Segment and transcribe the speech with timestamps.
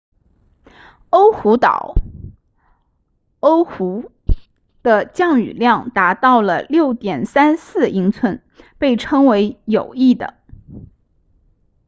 [1.11, 1.93] 欧胡岛
[3.39, 4.09] oahu
[4.81, 8.43] 的降雨量达到了 6.34 英寸
[8.79, 10.37] 被称为有益的